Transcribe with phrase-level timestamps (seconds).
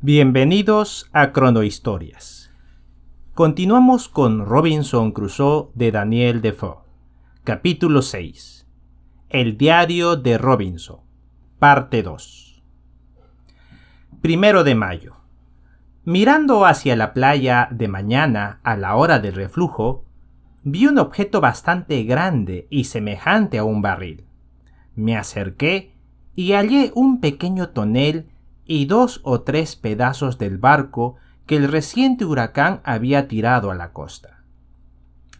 [0.00, 2.52] Bienvenidos a Cronohistorias.
[3.34, 6.84] Continuamos con Robinson Crusoe de Daniel Defoe.
[7.42, 8.64] Capítulo 6.
[9.28, 11.00] El diario de Robinson.
[11.58, 12.62] Parte 2.
[14.22, 15.16] Primero de mayo.
[16.04, 20.04] Mirando hacia la playa de mañana a la hora del reflujo,
[20.62, 24.22] vi un objeto bastante grande y semejante a un barril.
[24.94, 25.92] Me acerqué
[26.36, 28.28] y hallé un pequeño tonel
[28.68, 33.92] y dos o tres pedazos del barco que el reciente huracán había tirado a la
[33.92, 34.44] costa.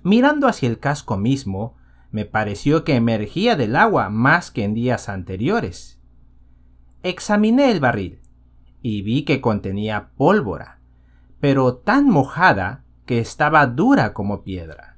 [0.03, 1.77] Mirando hacia el casco mismo,
[2.11, 6.01] me pareció que emergía del agua más que en días anteriores.
[7.03, 8.23] Examiné el barril
[8.81, 10.79] y vi que contenía pólvora,
[11.39, 14.97] pero tan mojada que estaba dura como piedra.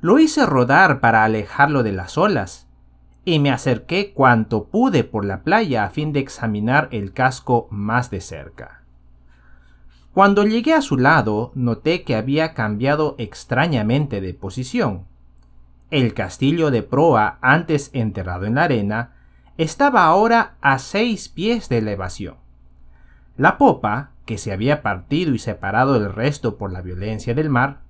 [0.00, 2.68] Lo hice rodar para alejarlo de las olas,
[3.24, 8.10] y me acerqué cuanto pude por la playa a fin de examinar el casco más
[8.10, 8.82] de cerca.
[10.12, 15.06] Cuando llegué a su lado, noté que había cambiado extrañamente de posición.
[15.90, 19.14] El castillo de proa, antes enterrado en la arena,
[19.56, 22.36] estaba ahora a seis pies de elevación.
[23.36, 27.80] La popa, que se había partido y separado del resto por la violencia del mar,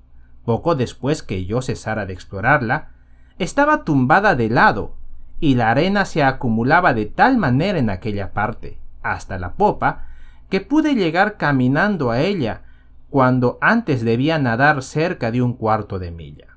[0.45, 2.91] poco después que yo cesara de explorarla,
[3.39, 4.97] estaba tumbada de lado
[5.45, 10.09] y la arena se acumulaba de tal manera en aquella parte, hasta la popa,
[10.49, 12.63] que pude llegar caminando a ella
[13.11, 16.57] cuando antes debía nadar cerca de un cuarto de milla.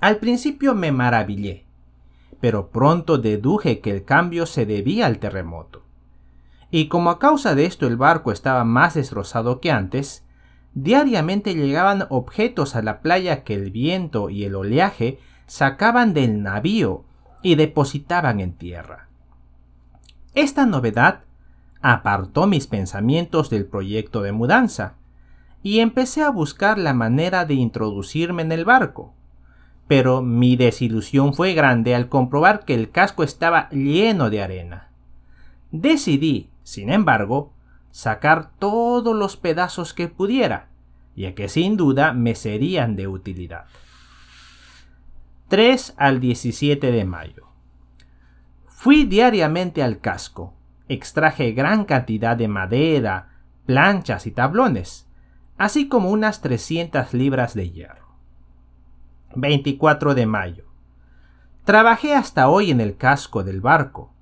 [0.00, 1.66] Al principio me maravillé,
[2.40, 5.84] pero pronto deduje que el cambio se debía al terremoto.
[6.72, 10.24] Y como a causa de esto el barco estaba más destrozado que antes,
[10.72, 17.04] diariamente llegaban objetos a la playa que el viento y el oleaje sacaban del navío
[17.44, 19.06] y depositaban en tierra.
[20.34, 21.20] Esta novedad
[21.82, 24.94] apartó mis pensamientos del proyecto de mudanza
[25.62, 29.12] y empecé a buscar la manera de introducirme en el barco.
[29.86, 34.88] Pero mi desilusión fue grande al comprobar que el casco estaba lleno de arena.
[35.70, 37.52] Decidí, sin embargo,
[37.90, 40.68] sacar todos los pedazos que pudiera,
[41.14, 43.66] ya que sin duda me serían de utilidad.
[45.54, 47.46] 3 al 17 de mayo.
[48.66, 50.52] Fui diariamente al casco,
[50.88, 53.28] extraje gran cantidad de madera,
[53.64, 55.06] planchas y tablones,
[55.56, 58.16] así como unas 300 libras de hierro.
[59.36, 60.64] 24 de mayo.
[61.62, 64.12] Trabajé hasta hoy en el casco del barco,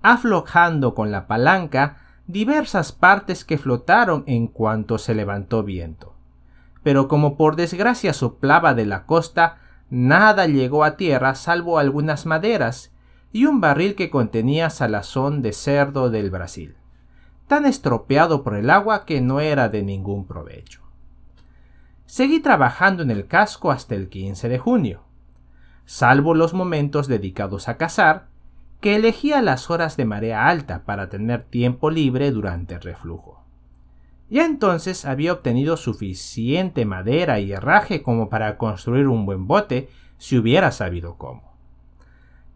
[0.00, 6.14] aflojando con la palanca diversas partes que flotaron en cuanto se levantó viento.
[6.82, 9.58] Pero como por desgracia soplaba de la costa,
[9.90, 12.92] Nada llegó a tierra salvo algunas maderas
[13.32, 16.76] y un barril que contenía salazón de cerdo del Brasil,
[17.46, 20.82] tan estropeado por el agua que no era de ningún provecho.
[22.04, 25.02] Seguí trabajando en el casco hasta el 15 de junio,
[25.84, 28.28] salvo los momentos dedicados a cazar,
[28.80, 33.37] que elegía las horas de marea alta para tener tiempo libre durante el reflujo.
[34.30, 40.36] Ya entonces había obtenido suficiente madera y herraje como para construir un buen bote si
[40.36, 41.56] hubiera sabido cómo.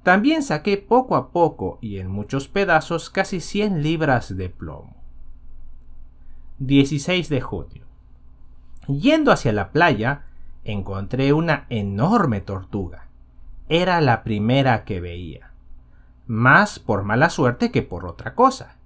[0.02, 4.96] También saqué poco a poco y en muchos pedazos casi 100 libras de plomo.
[6.58, 7.86] 16 de junio.
[8.88, 10.26] Yendo hacia la playa,
[10.64, 13.08] encontré una enorme tortuga.
[13.68, 15.52] Era la primera que veía.
[16.26, 18.76] Más por mala suerte que por otra cosa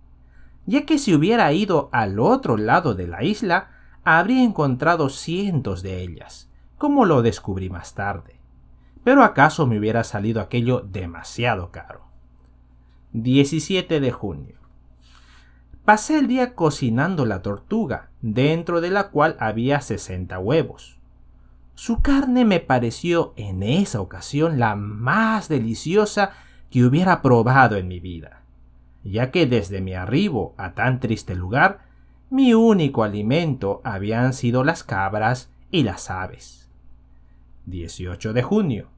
[0.66, 3.70] ya que si hubiera ido al otro lado de la isla,
[4.04, 8.40] habría encontrado cientos de ellas, como lo descubrí más tarde.
[9.04, 12.06] Pero acaso me hubiera salido aquello demasiado caro.
[13.12, 14.56] 17 de junio.
[15.84, 20.98] Pasé el día cocinando la tortuga, dentro de la cual había 60 huevos.
[21.74, 26.32] Su carne me pareció en esa ocasión la más deliciosa
[26.70, 28.45] que hubiera probado en mi vida
[29.10, 31.86] ya que desde mi arribo a tan triste lugar,
[32.28, 36.68] mi único alimento habían sido las cabras y las aves.
[37.66, 38.88] 18 de junio.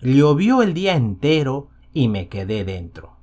[0.00, 3.16] Llovió el día entero y me quedé dentro.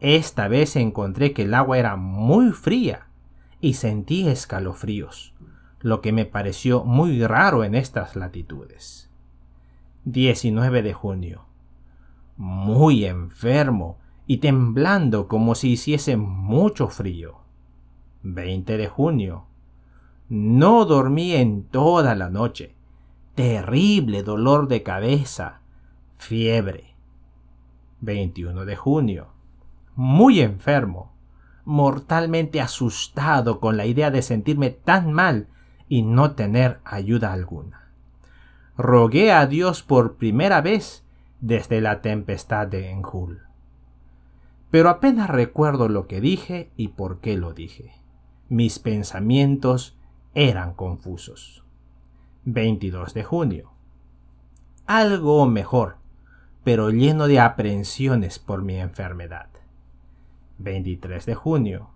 [0.00, 3.08] Esta vez encontré que el agua era muy fría
[3.60, 5.34] y sentí escalofríos,
[5.80, 9.10] lo que me pareció muy raro en estas latitudes.
[10.04, 11.44] 19 de junio.
[12.36, 17.38] Muy enfermo y temblando como si hiciese mucho frío.
[18.22, 19.46] 20 de junio.
[20.28, 22.74] No dormí en toda la noche.
[23.34, 25.60] Terrible dolor de cabeza.
[26.16, 26.94] Fiebre.
[28.00, 29.28] 21 de junio.
[29.94, 31.12] Muy enfermo.
[31.66, 35.48] mortalmente asustado con la idea de sentirme tan mal
[35.88, 37.88] y no tener ayuda alguna.
[38.76, 41.04] Rogué a Dios por primera vez
[41.40, 43.44] desde la tempestad de Enjul.
[44.74, 47.92] Pero apenas recuerdo lo que dije y por qué lo dije.
[48.48, 49.96] Mis pensamientos
[50.34, 51.64] eran confusos.
[52.44, 53.70] 22 de junio.
[54.84, 55.98] Algo mejor,
[56.64, 59.46] pero lleno de aprensiones por mi enfermedad.
[60.58, 61.90] 23 de junio.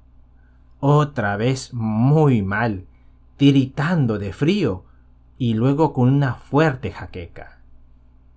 [0.78, 2.86] Otra vez muy mal,
[3.36, 4.84] tiritando de frío
[5.36, 7.60] y luego con una fuerte jaqueca.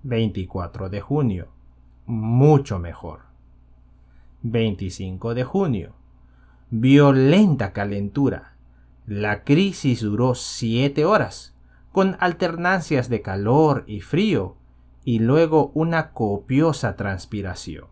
[0.01, 1.49] 24 de junio.
[2.07, 3.31] Mucho mejor.
[4.43, 5.93] 25 de junio.
[6.71, 8.55] Violenta calentura.
[9.05, 11.55] La crisis duró siete horas,
[11.91, 14.55] con alternancias de calor y frío,
[15.03, 17.85] y luego una copiosa transpiración.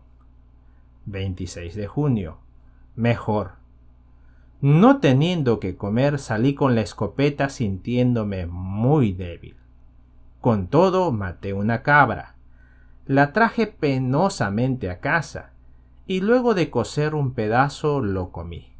[1.06, 2.38] 26 de junio.
[2.96, 3.52] Mejor.
[4.60, 9.56] No teniendo que comer salí con la escopeta sintiéndome muy débil.
[10.40, 12.34] Con todo maté una cabra.
[13.06, 15.52] La traje penosamente a casa
[16.10, 18.72] y luego de cocer un pedazo lo comí.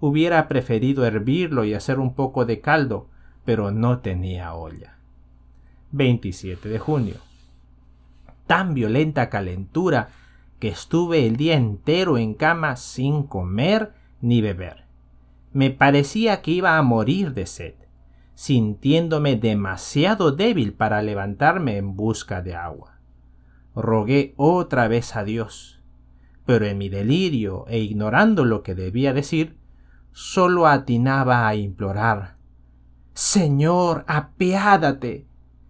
[0.00, 3.10] Hubiera preferido hervirlo y hacer un poco de caldo,
[3.44, 4.96] pero no tenía olla.
[5.92, 7.16] 27 de junio.
[8.46, 10.08] Tan violenta calentura
[10.58, 13.92] que estuve el día entero en cama sin comer
[14.22, 14.84] ni beber.
[15.52, 17.74] Me parecía que iba a morir de sed,
[18.34, 22.98] sintiéndome demasiado débil para levantarme en busca de agua.
[23.74, 25.75] Rogué otra vez a Dios,
[26.46, 29.58] pero en mi delirio e ignorando lo que debía decir,
[30.12, 32.36] solo atinaba a implorar
[33.12, 35.26] Señor, apiádate.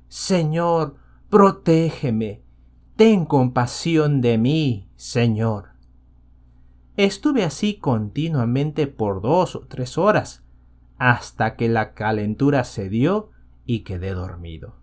[0.08, 0.96] Señor,
[1.30, 2.46] protégeme
[2.96, 5.68] ten compasión de mí, Señor.
[6.96, 10.44] Estuve así continuamente por dos o tres horas,
[10.96, 13.30] hasta que la calentura cedió
[13.66, 14.76] y quedé dormido.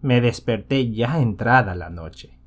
[0.00, 2.38] Me desperté ya entrada la noche.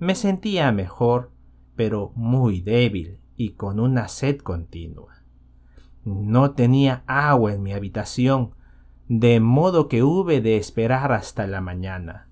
[0.00, 1.30] Me sentía mejor,
[1.76, 5.22] pero muy débil y con una sed continua.
[6.04, 8.54] No tenía agua en mi habitación,
[9.08, 12.26] de modo que hube de esperar hasta la mañana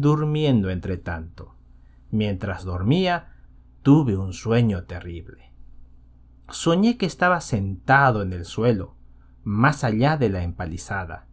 [0.00, 1.54] durmiendo entre tanto.
[2.10, 3.34] Mientras dormía,
[3.82, 5.52] tuve un sueño terrible.
[6.48, 8.96] Soñé que estaba sentado en el suelo,
[9.44, 11.26] más allá de la empalizada,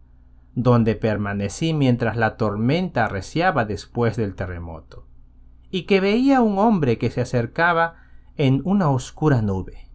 [0.54, 5.07] donde permanecí mientras la tormenta arreciaba después del terremoto,
[5.70, 7.96] y que veía un hombre que se acercaba
[8.36, 9.88] en una oscura nube,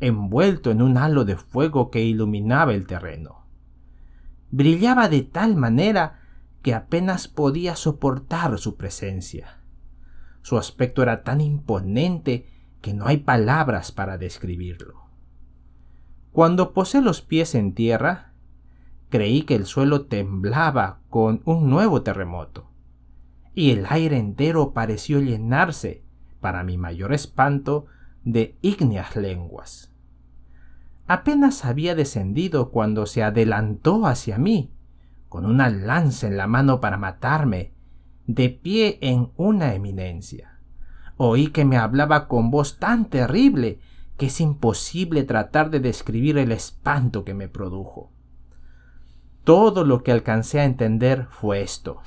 [0.00, 3.46] envuelto en un halo de fuego que iluminaba el terreno.
[4.50, 6.20] Brillaba de tal manera
[6.62, 9.60] que apenas podía soportar su presencia.
[10.42, 12.46] Su aspecto era tan imponente
[12.80, 15.06] que no hay palabras para describirlo.
[16.32, 18.32] Cuando posé los pies en tierra,
[19.08, 22.68] creí que el suelo temblaba con un nuevo terremoto,
[23.56, 26.04] y el aire entero pareció llenarse,
[26.40, 27.86] para mi mayor espanto,
[28.22, 29.90] de ígneas lenguas.
[31.06, 34.70] Apenas había descendido cuando se adelantó hacia mí
[35.30, 37.72] con una lanza en la mano para matarme,
[38.26, 40.60] de pie en una eminencia.
[41.16, 43.80] Oí que me hablaba con voz tan terrible
[44.18, 48.12] que es imposible tratar de describir el espanto que me produjo.
[49.44, 52.02] Todo lo que alcancé a entender fue esto.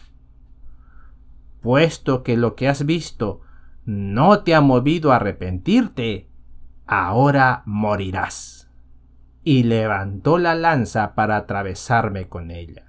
[1.62, 3.42] Puesto que lo que has visto
[3.86, 6.30] no te ha movido a arrepentirte,
[6.86, 8.70] ahora morirás.
[9.44, 12.86] Y levantó la lanza para atravesarme con ella.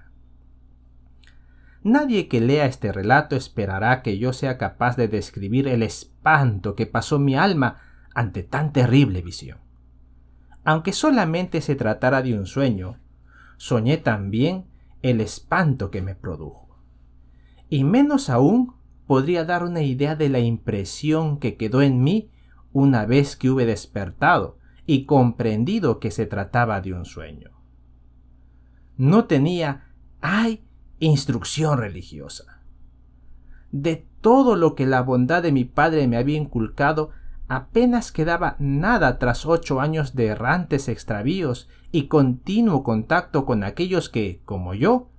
[1.83, 6.85] Nadie que lea este relato esperará que yo sea capaz de describir el espanto que
[6.85, 7.77] pasó mi alma
[8.13, 9.57] ante tan terrible visión.
[10.63, 12.99] Aunque solamente se tratara de un sueño,
[13.57, 14.67] soñé también
[15.01, 16.70] el espanto que me produjo.
[17.71, 18.73] Y menos aún
[19.07, 22.29] podría dar una idea de la impresión que quedó en mí
[22.73, 27.51] una vez que hube despertado y comprendido que se trataba de un sueño.
[28.97, 29.87] No tenía,
[30.19, 30.65] ay,
[30.99, 32.61] instrucción religiosa.
[33.71, 37.11] De todo lo que la bondad de mi padre me había inculcado,
[37.47, 44.41] apenas quedaba nada tras ocho años de errantes extravíos y continuo contacto con aquellos que,
[44.43, 45.10] como yo,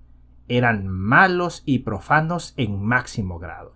[0.56, 3.72] eran malos y profanos en máximo grado.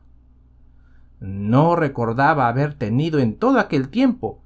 [1.20, 4.42] No recordaba haber tenido en todo aquel tiempo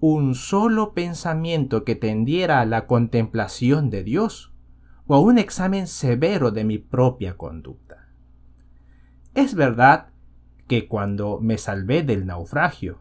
[0.00, 4.54] un solo pensamiento que tendiera a la contemplación de Dios
[5.06, 8.08] o a un examen severo de mi propia conducta.
[9.34, 10.08] Es verdad
[10.66, 13.00] que cuando me salvé del naufragio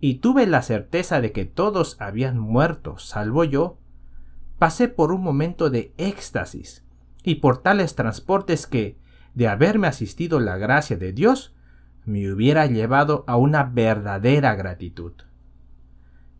[0.00, 3.76] y tuve la certeza de que todos habían muerto, salvo yo,
[4.58, 6.87] pasé por un momento de éxtasis
[7.22, 8.98] y por tales transportes que,
[9.34, 11.54] de haberme asistido la gracia de Dios,
[12.04, 15.12] me hubiera llevado a una verdadera gratitud.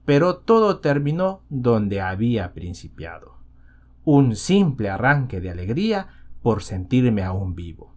[0.05, 3.37] Pero todo terminó donde había principiado.
[4.05, 6.09] Un simple arranque de alegría
[6.43, 7.95] por sentirme aún vivo.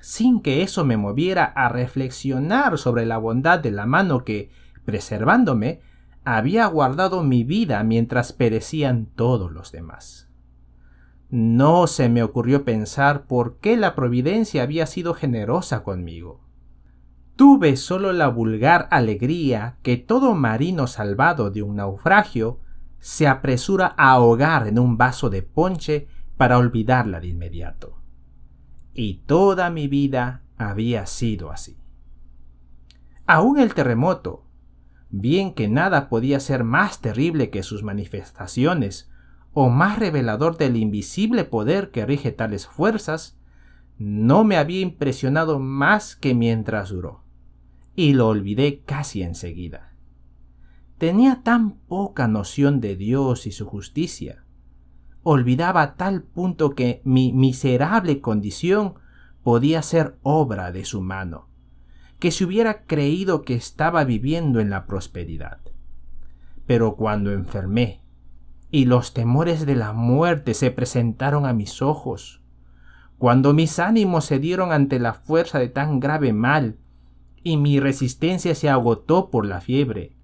[0.00, 4.50] Sin que eso me moviera a reflexionar sobre la bondad de la mano que,
[4.84, 5.80] preservándome,
[6.24, 10.28] había guardado mi vida mientras perecían todos los demás.
[11.36, 16.44] No se me ocurrió pensar por qué la providencia había sido generosa conmigo.
[17.34, 22.60] Tuve solo la vulgar alegría que todo marino salvado de un naufragio
[23.00, 27.98] se apresura a ahogar en un vaso de ponche para olvidarla de inmediato.
[28.92, 31.76] Y toda mi vida había sido así.
[33.26, 34.44] Aún el terremoto,
[35.10, 39.10] bien que nada podía ser más terrible que sus manifestaciones,
[39.54, 43.38] o más revelador del invisible poder que rige tales fuerzas,
[43.96, 47.24] no me había impresionado más que mientras duró
[47.96, 49.92] y lo olvidé casi enseguida.
[50.98, 54.44] Tenía tan poca noción de Dios y su justicia.
[55.22, 58.94] Olvidaba a tal punto que mi miserable condición
[59.42, 61.48] podía ser obra de su mano,
[62.18, 65.60] que se hubiera creído que estaba viviendo en la prosperidad.
[66.66, 68.03] Pero cuando enfermé
[68.74, 72.42] y los temores de la muerte se presentaron a mis ojos,
[73.18, 76.80] cuando mis ánimos se dieron ante la fuerza de tan grave mal
[77.44, 80.16] y mi resistencia se agotó por la fiebre.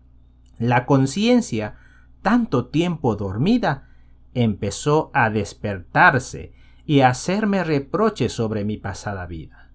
[0.59, 1.77] La conciencia,
[2.23, 3.89] tanto tiempo dormida,
[4.35, 6.53] empezó a despertarse
[6.85, 9.71] y a hacerme reproches sobre mi pasada vida,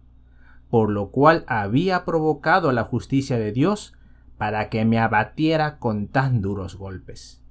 [0.70, 3.94] por lo cual había provocado la justicia de Dios
[4.38, 7.44] para que me abatiera con tan duros golpes,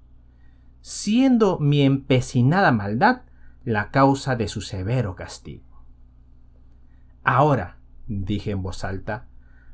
[0.87, 3.23] siendo mi empecinada maldad
[3.64, 5.83] la causa de su severo castigo.
[7.23, 9.26] Ahora, dije en voz alta,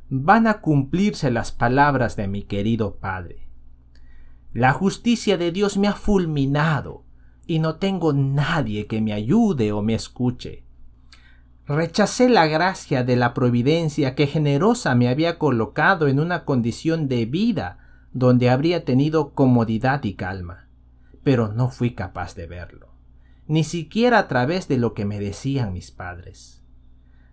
[0.09, 3.49] van a cumplirse las palabras de mi querido Padre.
[4.53, 7.03] La justicia de Dios me ha fulminado
[7.45, 10.63] y no tengo nadie que me ayude o me escuche.
[11.67, 17.27] Rechacé la gracia de la providencia que generosa me había colocado en una condición de
[17.27, 17.79] vida
[18.13, 20.70] donde habría tenido comodidad y calma,
[21.23, 22.95] pero no fui capaz de verlo,
[23.47, 26.63] ni siquiera a través de lo que me decían mis padres.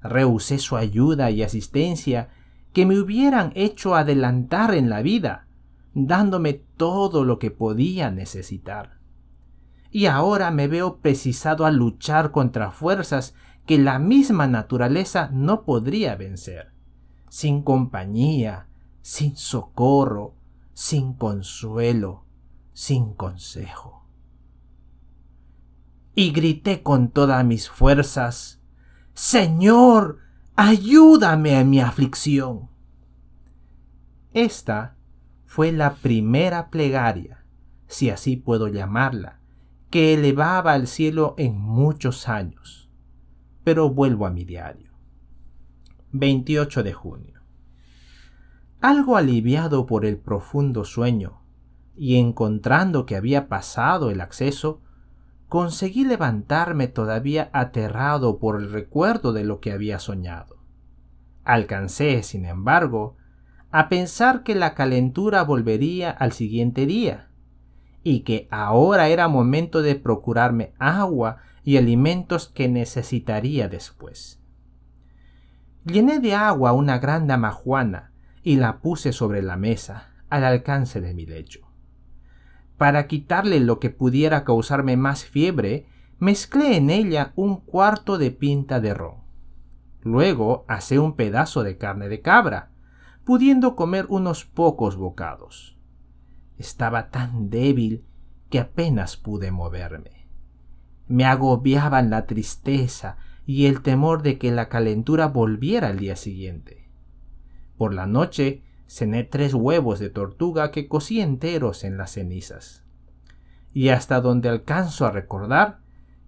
[0.01, 2.29] Rehusé su ayuda y asistencia
[2.73, 5.47] que me hubieran hecho adelantar en la vida,
[5.93, 8.99] dándome todo lo que podía necesitar.
[9.89, 13.33] Y ahora me veo precisado a luchar contra fuerzas
[13.65, 16.71] que la misma naturaleza no podría vencer,
[17.29, 18.67] sin compañía,
[19.01, 20.35] sin socorro,
[20.73, 22.26] sin consuelo,
[22.77, 24.05] sin consejo.
[26.13, 28.61] Y grité con todas mis fuerzas,
[29.15, 30.19] Señor,
[30.55, 32.69] ayúdame en mi aflicción.
[34.31, 34.95] Esta
[35.47, 37.43] fue la primera plegaria,
[37.87, 39.39] si así puedo llamarla,
[39.89, 42.91] que elevaba al cielo en muchos años.
[43.63, 44.93] Pero vuelvo a mi diario.
[46.11, 47.41] 28 de junio.
[48.81, 51.41] Algo aliviado por el profundo sueño,
[51.97, 54.81] y encontrando que había pasado el acceso,
[55.47, 60.57] conseguí levantarme todavía aterrado por el recuerdo de lo que había soñado.
[61.43, 63.17] Alcancé, sin embargo,
[63.71, 67.29] a pensar que la calentura volvería al siguiente día,
[68.03, 74.41] y que ahora era momento de procurarme agua y alimentos que necesitaría después.
[75.83, 78.13] Llené de agua una gran damajuana
[78.43, 81.66] y la puse sobre la mesa, al alcance de mi lecho.
[82.77, 85.87] Para quitarle lo que pudiera causarme más fiebre,
[86.19, 89.15] mezclé en ella un cuarto de pinta de ron.
[90.01, 92.71] Luego asé un pedazo de carne de cabra,
[93.25, 95.77] pudiendo comer unos pocos bocados.
[96.57, 98.05] Estaba tan débil
[98.49, 100.27] que apenas pude moverme.
[101.07, 106.89] Me agobiaban la tristeza y el temor de que la calentura volviera al día siguiente.
[107.77, 112.83] Por la noche cené tres huevos de tortuga que cocí enteros en las cenizas.
[113.73, 115.79] Y hasta donde alcanzo a recordar,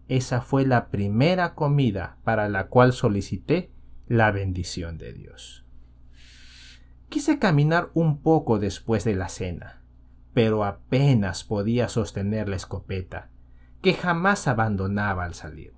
[0.08, 3.72] esa fue la primera comida para la cual solicité
[4.08, 5.66] la bendición de Dios.
[7.08, 9.82] Quise caminar un poco después de la cena,
[10.34, 13.30] pero apenas podía sostener la escopeta,
[13.82, 15.74] que jamás abandonaba al salir.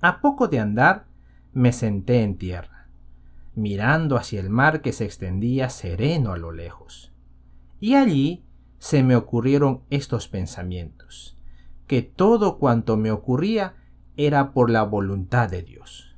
[0.00, 1.06] A poco de andar,
[1.52, 2.79] me senté en tierra
[3.60, 7.12] mirando hacia el mar que se extendía sereno a lo lejos.
[7.78, 8.44] Y allí
[8.78, 11.36] se me ocurrieron estos pensamientos,
[11.86, 13.74] que todo cuanto me ocurría
[14.16, 16.16] era por la voluntad de Dios,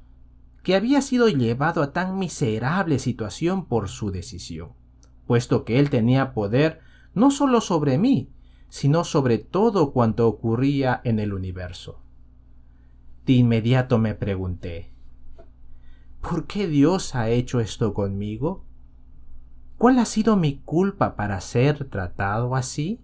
[0.63, 4.73] que había sido llevado a tan miserable situación por su decisión,
[5.27, 6.81] puesto que Él tenía poder
[7.15, 8.31] no solo sobre mí,
[8.69, 12.01] sino sobre todo cuanto ocurría en el universo.
[13.27, 14.92] De inmediato me pregunté,
[16.23, 18.64] ¿por qué Dios ha hecho esto conmigo?
[19.76, 23.00] ¿Cuál ha sido mi culpa para ser tratado así?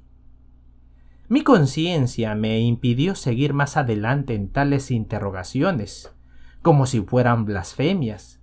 [1.28, 6.14] Mi conciencia me impidió seguir más adelante en tales interrogaciones,
[6.62, 8.40] como si fueran blasfemias,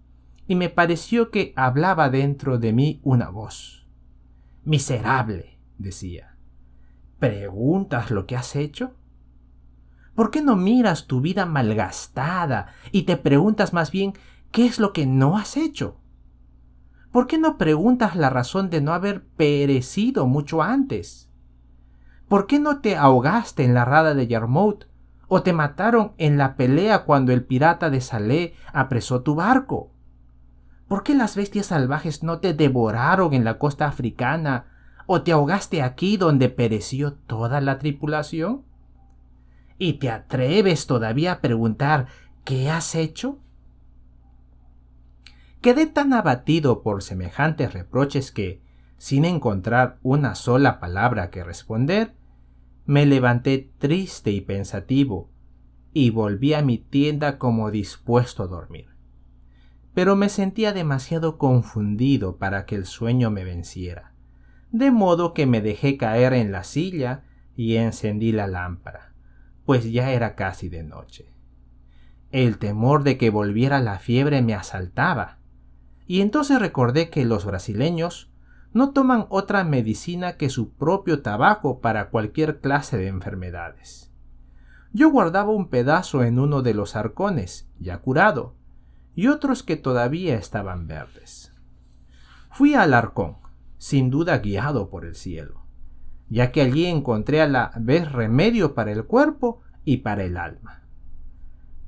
[0.48, 3.88] y me pareció que hablaba dentro de mí una voz.
[4.63, 6.38] Miserable, decía.
[7.17, 8.94] ¿Preguntas lo que has hecho?
[10.13, 14.13] ¿Por qué no miras tu vida malgastada y te preguntas más bien
[14.52, 15.98] qué es lo que no has hecho?
[17.12, 21.32] ¿Por qué no preguntas la razón de no haber perecido mucho antes?
[22.28, 24.86] ¿Por qué no te ahogaste en la rada de Yarmouth
[25.28, 29.92] o te mataron en la pelea cuando el pirata de Salé apresó tu barco?
[30.88, 34.66] ¿Por qué las bestias salvajes no te devoraron en la costa africana
[35.08, 38.64] o te ahogaste aquí donde pereció toda la tripulación?
[39.78, 42.08] ¿Y te atreves todavía a preguntar
[42.44, 43.40] qué has hecho?
[45.65, 48.62] Quedé tan abatido por semejantes reproches que,
[49.00, 52.13] sin encontrar una sola palabra que responder,
[52.86, 55.31] me levanté triste y pensativo
[55.91, 58.89] y volví a mi tienda como dispuesto a dormir.
[59.95, 64.13] Pero me sentía demasiado confundido para que el sueño me venciera,
[64.69, 67.24] de modo que me dejé caer en la silla
[67.55, 69.15] y encendí la lámpara,
[69.65, 71.34] pues ya era casi de noche.
[72.29, 75.39] El temor de que volviera la fiebre me asaltaba,
[76.08, 78.32] y entonces recordé que los brasileños
[78.74, 84.12] no toman otra medicina que su propio tabaco para cualquier clase de enfermedades.
[84.92, 88.56] Yo guardaba un pedazo en uno de los arcones, ya curado,
[89.15, 91.54] y otros que todavía estaban verdes.
[92.52, 93.38] Fui al arcón,
[93.78, 95.65] sin duda guiado por el cielo,
[96.30, 100.84] ya que allí encontré a la vez remedio para el cuerpo y para el alma.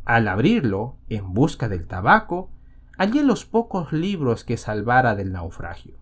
[0.05, 2.49] Al abrirlo, en busca del tabaco,
[2.97, 5.97] hallé los pocos libros que salvara del naufragio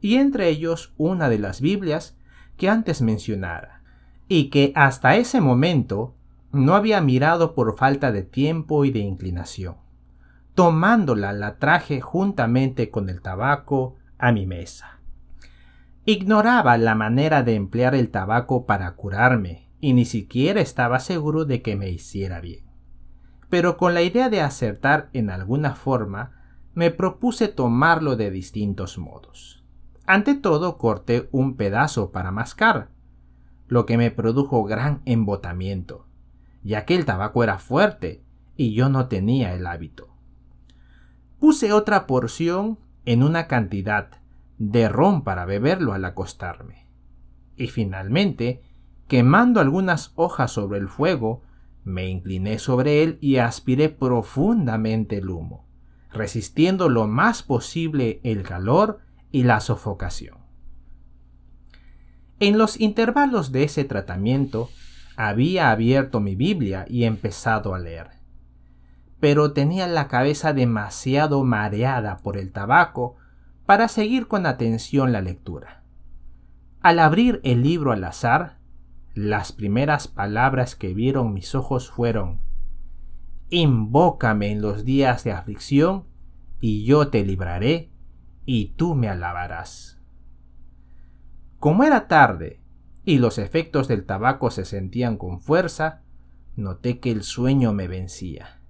[0.00, 2.16] y entre ellos una de las Biblias
[2.56, 3.82] que antes mencionara,
[4.28, 6.14] y que hasta ese momento
[6.52, 9.76] no había mirado por falta de tiempo y de inclinación.
[10.54, 15.00] Tomándola la traje juntamente con el tabaco a mi mesa.
[16.04, 21.62] Ignoraba la manera de emplear el tabaco para curarme, y ni siquiera estaba seguro de
[21.62, 22.64] que me hiciera bien.
[23.50, 26.35] Pero con la idea de acertar en alguna forma,
[26.76, 29.64] me propuse tomarlo de distintos modos.
[30.04, 32.90] Ante todo corté un pedazo para mascar,
[33.66, 36.04] lo que me produjo gran embotamiento,
[36.62, 38.22] ya que el tabaco era fuerte
[38.58, 40.08] y yo no tenía el hábito.
[41.40, 44.10] Puse otra porción en una cantidad
[44.58, 46.86] de ron para beberlo al acostarme.
[47.56, 48.60] Y finalmente,
[49.08, 51.40] quemando algunas hojas sobre el fuego,
[51.84, 55.65] me incliné sobre él y aspiré profundamente el humo,
[56.16, 59.00] resistiendo lo más posible el calor
[59.30, 60.38] y la sofocación.
[62.40, 64.68] En los intervalos de ese tratamiento
[65.16, 68.10] había abierto mi Biblia y empezado a leer.
[69.20, 73.16] Pero tenía la cabeza demasiado mareada por el tabaco
[73.64, 75.82] para seguir con atención la lectura.
[76.82, 78.58] Al abrir el libro al azar,
[79.14, 82.40] las primeras palabras que vieron mis ojos fueron
[83.48, 86.04] Invócame en los días de aflicción,
[86.60, 87.90] y yo te libraré
[88.44, 90.00] y tú me alabarás.
[91.60, 92.60] Como era tarde
[93.04, 96.02] y los efectos del tabaco se sentían con fuerza,
[96.56, 98.60] noté que el sueño me vencía.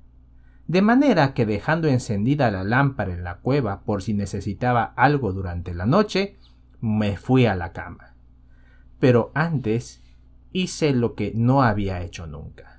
[0.67, 5.73] De manera que dejando encendida la lámpara en la cueva por si necesitaba algo durante
[5.73, 6.37] la noche,
[6.81, 8.15] me fui a la cama.
[8.99, 10.03] Pero antes
[10.53, 12.76] hice lo que no había hecho nunca.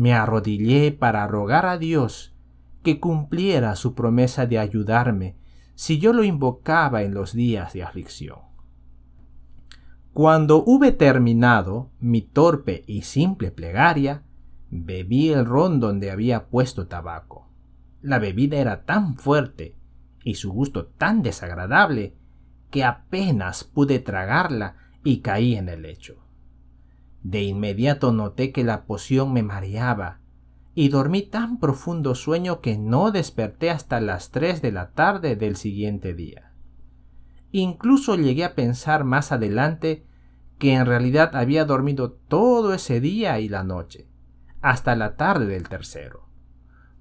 [0.00, 2.34] Me arrodillé para rogar a Dios
[2.82, 5.36] que cumpliera su promesa de ayudarme
[5.74, 8.38] si yo lo invocaba en los días de aflicción.
[10.14, 14.22] Cuando hube terminado mi torpe y simple plegaria,
[14.70, 17.50] bebí el ron donde había puesto tabaco.
[18.00, 19.76] La bebida era tan fuerte
[20.24, 22.14] y su gusto tan desagradable
[22.70, 26.24] que apenas pude tragarla y caí en el lecho.
[27.22, 30.20] De inmediato noté que la poción me mareaba
[30.74, 35.56] y dormí tan profundo sueño que no desperté hasta las 3 de la tarde del
[35.56, 36.52] siguiente día.
[37.52, 40.06] Incluso llegué a pensar más adelante
[40.58, 44.08] que en realidad había dormido todo ese día y la noche,
[44.60, 46.28] hasta la tarde del tercero,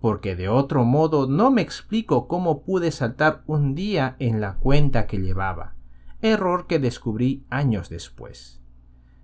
[0.02, 5.08] porque de otro modo no me explico cómo pude saltar un día en la cuenta
[5.08, 5.76] que llevaba,
[6.22, 8.62] error que descubrí años después.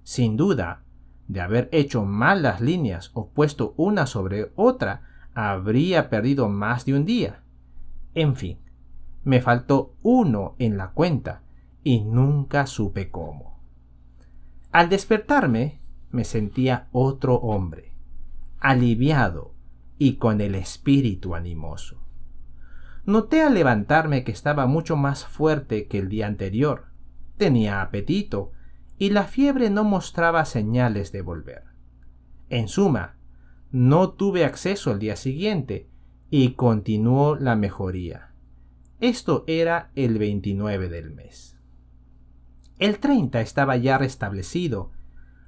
[0.04, 0.85] Sin duda,
[1.28, 5.02] de haber hecho mal las líneas o puesto una sobre otra,
[5.34, 7.44] habría perdido más de un día.
[8.14, 8.60] En fin,
[9.24, 11.42] me faltó uno en la cuenta
[11.84, 13.60] y nunca supe cómo.
[14.72, 15.80] Al despertarme,
[16.12, 17.94] me sentía otro hombre,
[18.60, 19.54] aliviado
[19.98, 22.02] y con el espíritu animoso.
[23.06, 26.88] Noté al levantarme que estaba mucho más fuerte que el día anterior.
[27.38, 28.52] Tenía apetito
[28.98, 31.64] y la fiebre no mostraba señales de volver.
[32.50, 33.18] En suma,
[33.72, 35.90] no tuve acceso al día siguiente
[36.30, 38.32] y continuó la mejoría.
[39.02, 41.58] Esto era el 29 del mes.
[42.80, 44.92] El 30 estaba ya restablecido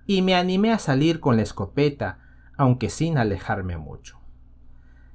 [0.06, 2.20] y me animé a salir con la escopeta,
[2.58, 4.20] aunque sin alejarme mucho.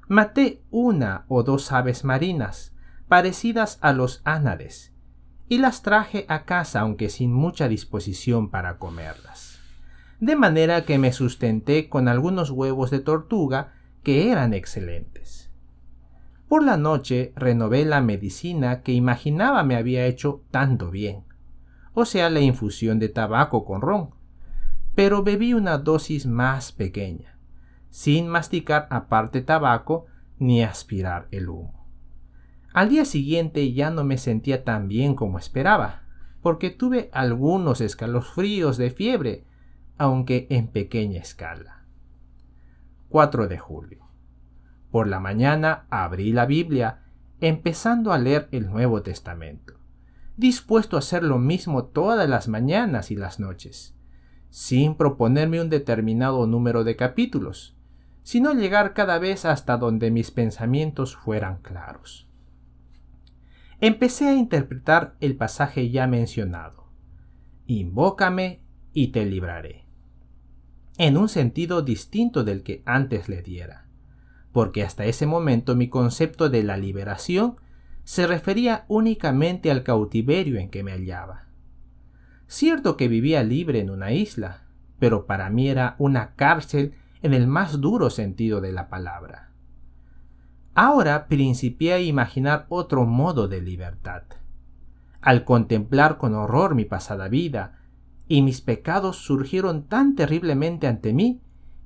[0.08, 2.74] Maté una o dos aves marinas,
[3.08, 4.91] parecidas a los ánades,
[5.52, 9.60] y las traje a casa aunque sin mucha disposición para comerlas.
[10.18, 15.50] De manera que me sustenté con algunos huevos de tortuga que eran excelentes.
[16.48, 21.24] Por la noche renové la medicina que imaginaba me había hecho tanto bien,
[21.92, 24.08] o sea, la infusión de tabaco con ron,
[24.94, 27.38] pero bebí una dosis más pequeña,
[27.90, 30.06] sin masticar aparte tabaco
[30.38, 31.81] ni aspirar el humo.
[32.72, 36.04] Al día siguiente ya no me sentía tan bien como esperaba,
[36.40, 39.46] porque tuve algunos escalofríos de fiebre,
[39.98, 41.84] aunque en pequeña escala.
[43.10, 44.08] 4 de julio.
[44.90, 47.02] Por la mañana abrí la Biblia,
[47.40, 49.74] empezando a leer el Nuevo Testamento,
[50.38, 53.94] dispuesto a hacer lo mismo todas las mañanas y las noches,
[54.48, 57.76] sin proponerme un determinado número de capítulos,
[58.22, 62.31] sino llegar cada vez hasta donde mis pensamientos fueran claros
[63.82, 66.86] empecé a interpretar el pasaje ya mencionado.
[67.66, 68.60] Invócame
[68.92, 69.86] y te libraré.
[70.98, 73.88] En un sentido distinto del que antes le diera,
[74.52, 77.56] porque hasta ese momento mi concepto de la liberación
[78.04, 81.48] se refería únicamente al cautiverio en que me hallaba.
[82.46, 84.62] Cierto que vivía libre en una isla,
[85.00, 89.51] pero para mí era una cárcel en el más duro sentido de la palabra.
[90.74, 94.22] Ahora principié a imaginar otro modo de libertad.
[95.20, 97.78] Al contemplar con horror mi pasada vida,
[98.26, 101.42] y mis pecados surgieron tan terriblemente ante mí,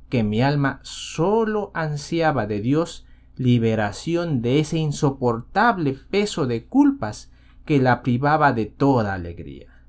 [0.08, 3.04] que mi alma sólo ansiaba de Dios
[3.36, 7.32] liberación de ese insoportable peso de culpas
[7.64, 9.82] que la privaba de toda alegría.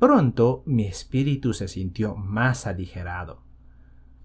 [0.00, 3.47] Pronto mi espíritu se sintió más aligerado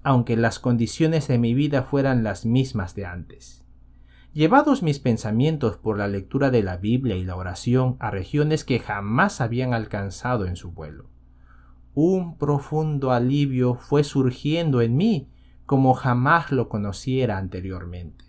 [0.03, 3.63] aunque las condiciones de mi vida fueran las mismas de antes.
[4.33, 8.79] Llevados mis pensamientos por la lectura de la Biblia y la oración a regiones que
[8.79, 11.09] jamás habían alcanzado en su vuelo,
[11.95, 15.29] un profundo alivio fue surgiendo en mí
[15.65, 18.25] como jamás lo conociera anteriormente.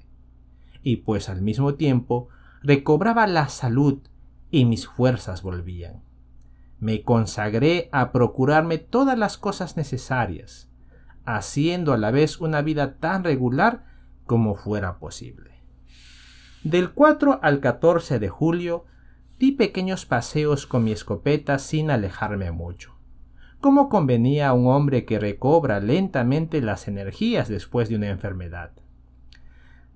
[0.82, 2.28] Y pues al mismo tiempo
[2.62, 4.00] recobraba la salud
[4.50, 6.02] y mis fuerzas volvían.
[6.78, 10.68] Me consagré a procurarme todas las cosas necesarias,
[11.24, 13.84] haciendo a la vez una vida tan regular
[14.26, 15.50] como fuera posible.
[16.62, 18.84] Del 4 al 14 de julio
[19.38, 22.94] di pequeños paseos con mi escopeta sin alejarme mucho,
[23.60, 28.72] como convenía a un hombre que recobra lentamente las energías después de una enfermedad.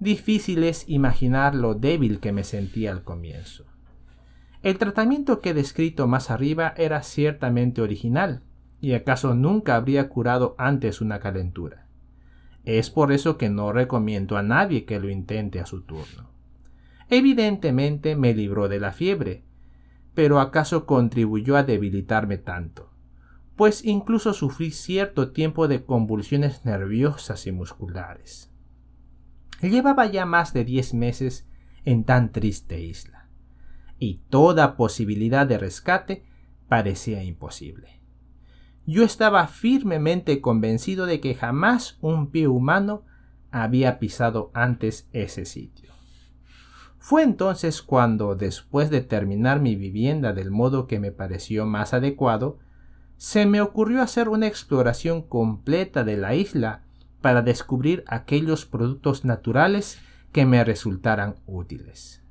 [0.00, 3.64] Difícil es imaginar lo débil que me sentía al comienzo.
[4.62, 8.42] El tratamiento que he descrito más arriba era ciertamente original,
[8.80, 11.86] ¿Y acaso nunca habría curado antes una calentura?
[12.64, 16.30] Es por eso que no recomiendo a nadie que lo intente a su turno.
[17.08, 19.42] Evidentemente me libró de la fiebre,
[20.14, 22.92] pero acaso contribuyó a debilitarme tanto,
[23.56, 28.52] pues incluso sufrí cierto tiempo de convulsiones nerviosas y musculares.
[29.62, 31.48] Llevaba ya más de diez meses
[31.84, 33.28] en tan triste isla,
[33.98, 36.24] y toda posibilidad de rescate
[36.68, 37.97] parecía imposible
[38.88, 43.02] yo estaba firmemente convencido de que jamás un pie humano
[43.50, 45.90] había pisado antes ese sitio.
[46.96, 52.60] Fue entonces cuando, después de terminar mi vivienda del modo que me pareció más adecuado,
[53.18, 56.80] se me ocurrió hacer una exploración completa de la isla
[57.20, 59.98] para descubrir aquellos productos naturales
[60.32, 62.22] que me resultaran útiles.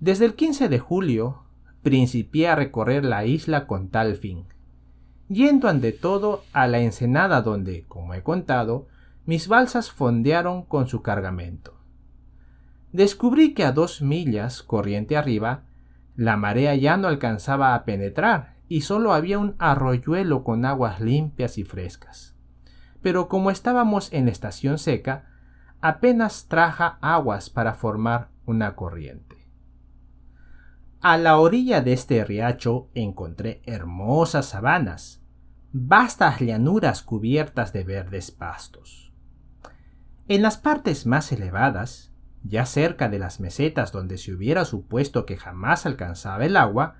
[0.00, 1.44] Desde el 15 de julio
[1.82, 4.46] principié a recorrer la isla con tal fin,
[5.30, 8.88] yendo ante todo a la ensenada donde, como he contado,
[9.26, 11.78] mis balsas fondearon con su cargamento.
[12.92, 15.62] Descubrí que a dos millas corriente arriba,
[16.16, 21.58] la marea ya no alcanzaba a penetrar y solo había un arroyuelo con aguas limpias
[21.58, 22.34] y frescas.
[23.00, 25.26] Pero como estábamos en estación seca,
[25.80, 29.46] apenas traja aguas para formar una corriente.
[31.00, 35.19] A la orilla de este riacho encontré hermosas sabanas,
[35.72, 39.12] vastas llanuras cubiertas de verdes pastos.
[40.26, 45.36] En las partes más elevadas, ya cerca de las mesetas donde se hubiera supuesto que
[45.36, 46.96] jamás alcanzaba el agua,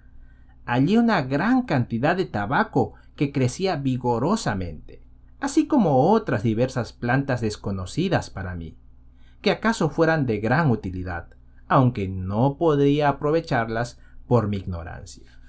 [0.67, 5.03] hallé una gran cantidad de tabaco que crecía vigorosamente,
[5.41, 8.77] así como otras diversas plantas desconocidas para mí,
[9.41, 11.29] que acaso fueran de gran utilidad,
[11.67, 15.40] aunque no podía aprovecharlas por mi ignorancia.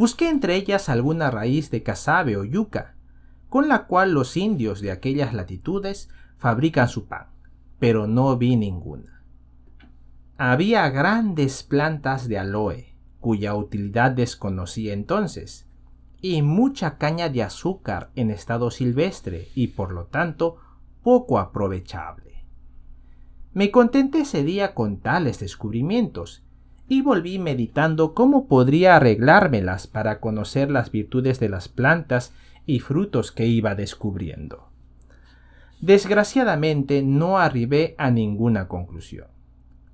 [0.00, 2.94] Busqué entre ellas alguna raíz de casabe o yuca,
[3.50, 6.08] con la cual los indios de aquellas latitudes
[6.38, 7.26] fabrican su pan,
[7.78, 9.22] pero no vi ninguna.
[10.38, 15.66] Había grandes plantas de aloe, cuya utilidad desconocí entonces,
[16.22, 20.56] y mucha caña de azúcar en estado silvestre y por lo tanto
[21.02, 22.46] poco aprovechable.
[23.52, 26.42] Me contenté ese día con tales descubrimientos
[26.90, 32.34] y volví meditando cómo podría arreglármelas para conocer las virtudes de las plantas
[32.66, 34.72] y frutos que iba descubriendo.
[35.80, 39.28] Desgraciadamente no arribé a ninguna conclusión,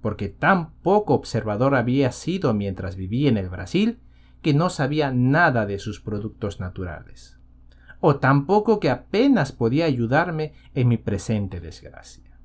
[0.01, 4.01] porque tan poco observador había sido mientras viví en el Brasil
[4.41, 7.39] que no sabía nada de sus productos naturales,
[8.01, 12.39] o tampoco que apenas podía ayudarme en mi presente desgracia.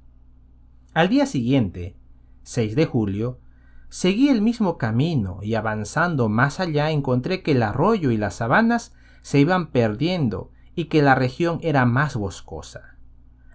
[0.93, 1.95] Al día siguiente,
[2.43, 3.39] 6 de julio,
[3.91, 8.93] seguí el mismo camino y avanzando más allá encontré que el arroyo y las sabanas
[9.21, 12.97] se iban perdiendo y que la región era más boscosa.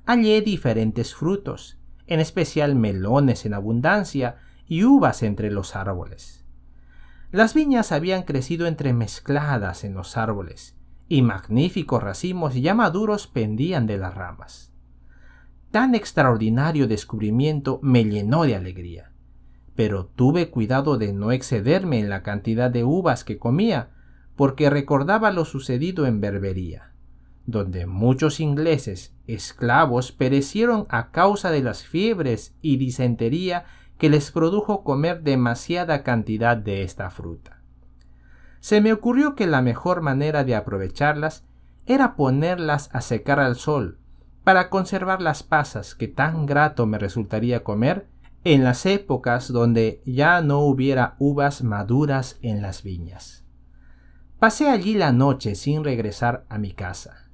[0.04, 6.44] Hallé diferentes frutos, en especial melones en abundancia y uvas entre los árboles.
[7.32, 10.76] Las viñas habían crecido entremezcladas en los árboles,
[11.08, 14.74] y magníficos racimos ya maduros pendían de las ramas.
[15.70, 19.15] Tan extraordinario descubrimiento me llenó de alegría.
[19.76, 23.90] Pero tuve cuidado de no excederme en la cantidad de uvas que comía,
[24.34, 26.92] porque recordaba lo sucedido en Berbería,
[27.46, 33.64] donde muchos ingleses esclavos perecieron a causa de las fiebres y disentería
[33.98, 37.62] que les produjo comer demasiada cantidad de esta fruta.
[38.60, 41.44] Se me ocurrió que la mejor manera de aprovecharlas
[41.86, 43.98] era ponerlas a secar al sol
[44.44, 48.06] para conservar las pasas que tan grato me resultaría comer
[48.46, 53.44] en las épocas donde ya no hubiera uvas maduras en las viñas.
[54.38, 57.28] Pasé allí la noche sin regresar a mi casa,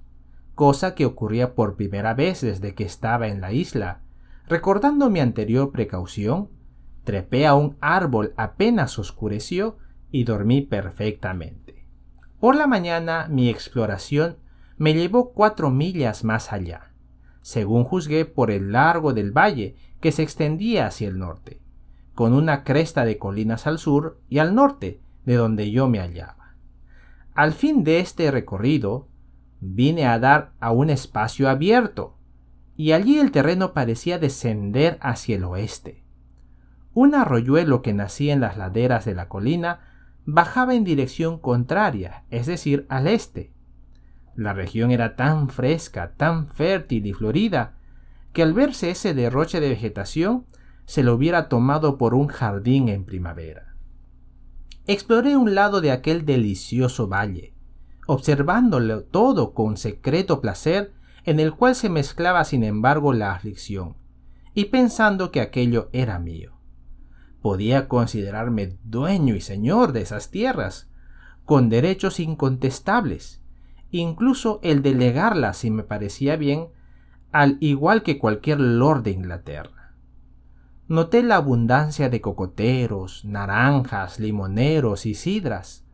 [0.55, 4.01] cosa que ocurría por primera vez desde que estaba en la isla.
[4.49, 6.49] Recordando mi anterior precaución,
[7.05, 9.77] trepé a un árbol apenas oscureció
[10.11, 11.87] y dormí perfectamente.
[12.41, 14.39] Por la mañana mi exploración
[14.79, 16.92] me llevó cuatro millas más allá
[17.43, 21.61] según juzgué por el largo del valle que se extendía hacia el norte,
[22.15, 26.57] con una cresta de colinas al sur y al norte de donde yo me hallaba.
[27.35, 29.09] Al fin de este recorrido,
[29.61, 32.17] vine a dar a un espacio abierto,
[32.77, 36.03] y allí el terreno parecía descender hacia el oeste.
[36.95, 39.81] Un arroyuelo que nacía en las laderas de la colina
[40.25, 43.52] bajaba en dirección contraria, es decir, al este,
[44.35, 47.75] la región era tan fresca, tan fértil y florida,
[48.33, 50.47] que al verse ese derroche de vegetación,
[50.87, 53.77] se lo hubiera tomado por un jardín en primavera.
[54.87, 57.55] Exploré un lado de aquel delicioso valle,
[58.07, 60.93] observándolo todo con secreto placer
[61.25, 63.97] en el cual se mezclaba sin embargo la aflicción,
[64.55, 66.53] y pensando que aquello era mío.
[67.41, 70.91] Podía considerarme dueño y señor de esas tierras,
[71.45, 73.42] con derechos incontestables,
[73.99, 76.69] incluso el delegarla si me parecía bien,
[77.31, 79.95] al igual que cualquier lord de Inglaterra.
[80.89, 85.85] Noté la abundancia de cocoteros, naranjas, limoneros y sidras,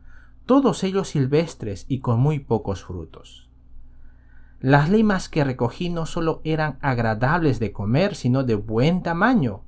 [0.45, 3.49] todos ellos silvestres y con muy pocos frutos.
[4.59, 9.61] Las limas que recogí no solo eran agradables de comer, sino de buen tamaño,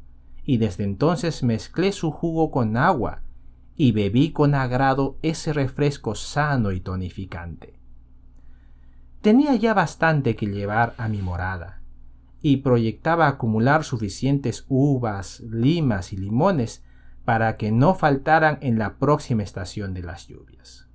[0.43, 3.21] y desde entonces mezclé su jugo con agua
[3.77, 7.80] y bebí con agrado ese refresco sano y tonificante.
[9.21, 11.84] Tenía ya bastante que llevar a mi morada,
[12.41, 16.84] y proyectaba acumular suficientes uvas, limas y limones
[17.23, 20.88] para que no faltaran en la próxima estación de las lluvias.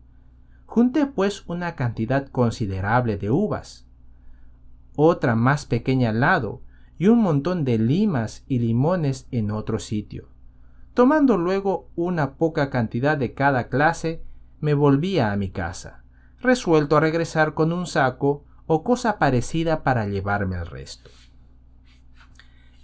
[0.65, 3.87] Junté pues una cantidad considerable de uvas,
[4.97, 6.63] otra más pequeña al lado,
[6.99, 10.31] y un montón de limas y limones en otro sitio.
[10.95, 14.25] Tomando luego una poca cantidad de cada clase,
[14.59, 16.06] me volvía a mi casa
[16.41, 21.11] resuelto a regresar con un saco o cosa parecida para llevarme el resto.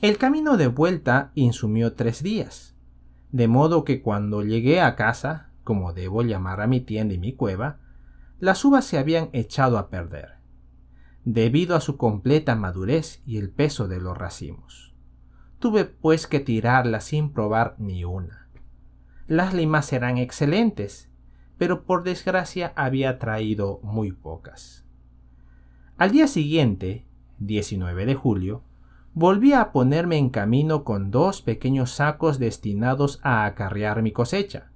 [0.00, 2.74] El camino de vuelta insumió tres días,
[3.30, 7.34] de modo que cuando llegué a casa, como debo llamar a mi tienda y mi
[7.34, 7.78] cueva,
[8.40, 10.38] las uvas se habían echado a perder,
[11.24, 14.92] debido a su completa madurez y el peso de los racimos.
[15.60, 18.48] Tuve pues que tirarlas sin probar ni una.
[19.28, 21.12] Las limas eran excelentes,
[21.58, 24.84] pero por desgracia había traído muy pocas.
[25.96, 27.06] Al día siguiente,
[27.38, 28.62] 19 de julio,
[29.14, 34.70] volví a ponerme en camino con dos pequeños sacos destinados a acarrear mi cosecha.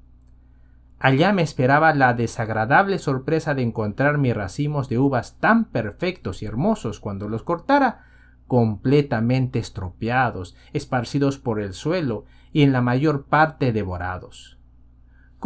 [0.99, 6.47] Allá me esperaba la desagradable sorpresa de encontrar mis racimos de uvas tan perfectos y
[6.47, 8.05] hermosos cuando los cortara,
[8.47, 14.57] completamente estropeados, esparcidos por el suelo y en la mayor parte devorados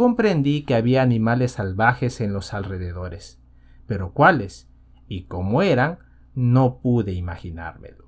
[0.01, 3.39] comprendí que había animales salvajes en los alrededores,
[3.85, 4.67] pero cuáles
[5.07, 5.99] y cómo eran
[6.33, 8.07] no pude imaginármelo.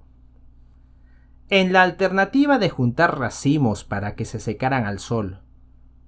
[1.49, 5.41] En la alternativa de juntar racimos para que se secaran al sol,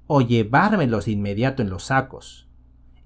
[0.08, 2.50] o llevármelos de inmediato en los sacos,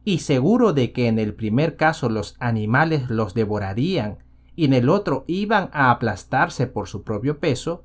[0.05, 4.19] y seguro de que en el primer caso los animales los devorarían
[4.55, 7.83] y en el otro iban a aplastarse por su propio peso,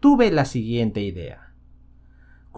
[0.00, 1.47] tuve la siguiente idea.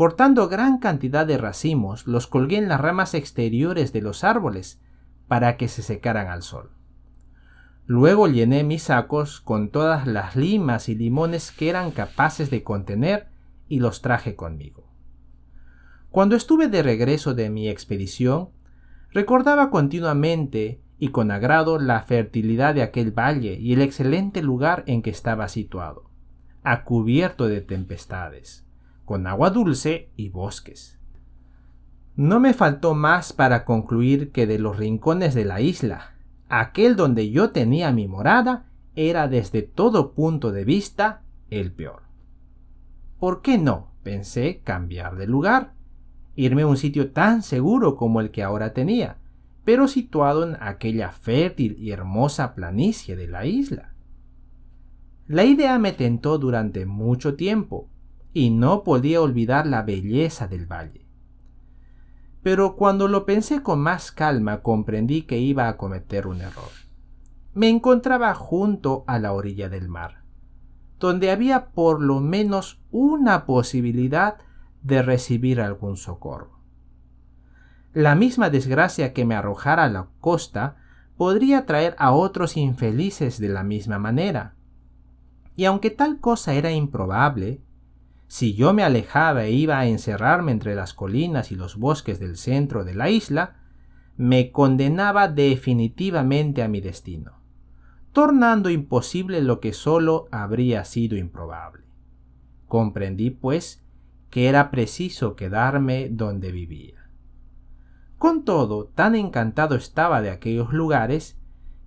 [0.01, 4.81] Cortando gran cantidad de racimos, los colgué en las ramas exteriores de los árboles
[5.29, 6.71] para que se secaran al sol.
[7.85, 13.29] Luego llené mis sacos con todas las limas y limones que eran capaces de contener
[13.69, 14.91] y los traje conmigo.
[16.09, 18.49] Cuando estuve de regreso de mi expedición,
[19.11, 25.03] recordaba continuamente y con agrado la fertilidad de aquel valle y el excelente lugar en
[25.03, 26.09] que estaba situado,
[26.63, 28.65] a cubierto de tempestades
[29.11, 30.97] con agua dulce y bosques.
[32.15, 36.15] No me faltó más para concluir que de los rincones de la isla,
[36.49, 42.03] aquel donde yo tenía mi morada era desde todo punto de vista el peor.
[43.19, 43.91] ¿Por qué no?
[44.05, 45.73] pensé cambiar de lugar,
[46.37, 49.17] irme a un sitio tan seguro como el que ahora tenía,
[49.65, 53.93] pero situado en aquella fértil y hermosa planicie de la isla.
[55.27, 57.90] La idea me tentó durante mucho tiempo,
[58.33, 61.07] y no podía olvidar la belleza del valle.
[62.43, 66.71] Pero cuando lo pensé con más calma comprendí que iba a cometer un error.
[67.53, 70.23] Me encontraba junto a la orilla del mar,
[70.99, 74.39] donde había por lo menos una posibilidad
[74.83, 76.61] de recibir algún socorro.
[77.93, 80.77] La misma desgracia que me arrojara a la costa
[81.17, 84.55] podría traer a otros infelices de la misma manera.
[85.57, 87.61] Y aunque tal cosa era improbable,
[88.31, 92.37] si yo me alejaba e iba a encerrarme entre las colinas y los bosques del
[92.37, 93.57] centro de la isla,
[94.17, 97.41] me condenaba definitivamente a mi destino,
[98.13, 101.83] tornando imposible lo que sólo habría sido improbable.
[102.69, 103.83] Comprendí, pues,
[104.31, 107.09] que era preciso quedarme donde vivía.
[108.17, 111.37] Con todo, tan encantado estaba de aquellos lugares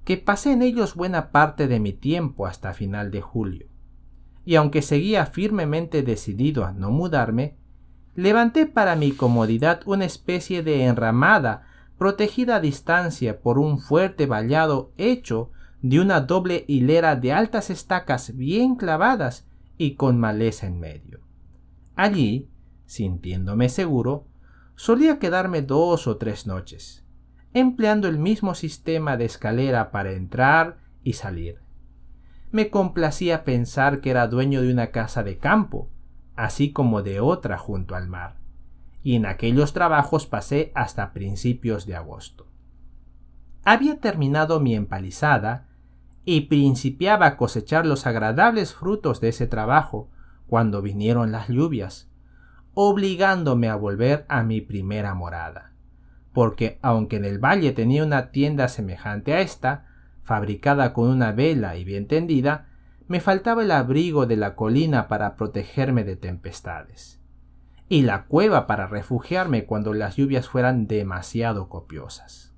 [0.03, 3.72] que pasé en ellos buena parte de mi tiempo hasta final de julio
[4.45, 7.55] y aunque seguía firmemente decidido a no mudarme,
[8.15, 14.91] levanté para mi comodidad una especie de enramada protegida a distancia por un fuerte vallado
[14.97, 15.51] hecho
[15.81, 21.21] de una doble hilera de altas estacas bien clavadas y con maleza en medio.
[21.95, 22.49] Allí,
[22.85, 24.27] sintiéndome seguro,
[24.75, 27.05] solía quedarme dos o tres noches,
[27.53, 31.62] empleando el mismo sistema de escalera para entrar y salir
[32.53, 35.89] me complacía pensar que era dueño de una casa de campo,
[36.35, 38.37] así como de otra junto al mar,
[39.01, 42.45] y en aquellos trabajos pasé hasta principios de agosto.
[43.65, 45.67] Había terminado mi empalizada
[46.25, 50.11] y principiaba a cosechar los agradables frutos de ese trabajo
[50.45, 52.07] cuando vinieron las lluvias,
[52.75, 55.73] obligándome a volver a mi primera morada,
[56.33, 59.87] porque aunque en el valle tenía una tienda semejante a esta,
[60.23, 62.69] fabricada con una vela y bien tendida,
[63.07, 67.19] me faltaba el abrigo de la colina para protegerme de tempestades,
[67.89, 72.53] y la cueva para refugiarme cuando las lluvias fueran demasiado copiosas.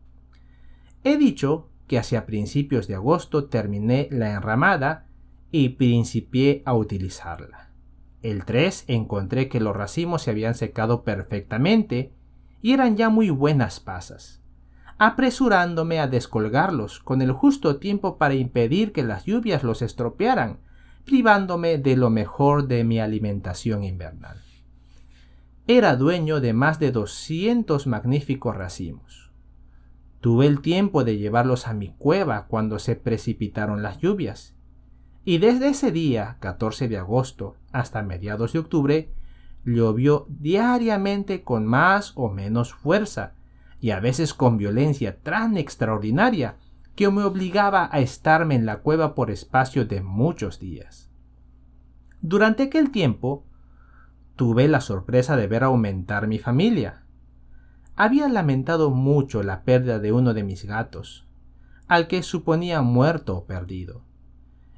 [1.03, 5.07] He dicho que hacia principios de agosto terminé la enramada
[5.51, 7.71] y principié a utilizarla.
[8.21, 12.11] El 3 encontré que los racimos se habían secado perfectamente
[12.61, 14.41] y eran ya muy buenas pasas,
[14.97, 20.59] apresurándome a descolgarlos con el justo tiempo para impedir que las lluvias los estropearan,
[21.03, 24.41] privándome de lo mejor de mi alimentación invernal.
[25.67, 29.31] Era dueño de más de 200 magníficos racimos.
[30.21, 34.55] Tuve el tiempo de llevarlos a mi cueva cuando se precipitaron las lluvias,
[35.23, 39.11] y desde ese día, 14 de agosto, hasta mediados de octubre,
[39.65, 43.33] llovió diariamente con más o menos fuerza,
[43.85, 46.57] y a veces con violencia tan extraordinaria
[46.95, 51.11] que me obligaba a estarme en la cueva por espacio de muchos días.
[52.19, 53.45] Durante aquel tiempo,
[54.35, 57.03] tuve la sorpresa de ver aumentar mi familia.
[57.95, 61.27] Había lamentado mucho la pérdida de uno de mis gatos,
[61.87, 64.01] al que suponía muerto o perdido,